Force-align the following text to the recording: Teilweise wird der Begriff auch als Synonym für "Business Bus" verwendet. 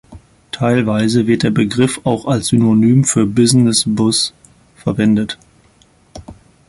Teilweise 0.51 1.27
wird 1.27 1.43
der 1.43 1.51
Begriff 1.51 2.01
auch 2.05 2.25
als 2.25 2.47
Synonym 2.47 3.03
für 3.03 3.27
"Business 3.27 3.83
Bus" 3.87 4.33
verwendet. 4.75 5.37